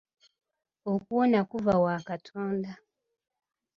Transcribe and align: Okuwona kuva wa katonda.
Okuwona 0.93 1.39
kuva 1.51 1.73
wa 1.83 1.95
katonda. 2.07 2.71